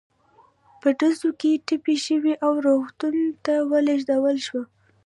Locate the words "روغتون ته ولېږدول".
2.67-4.37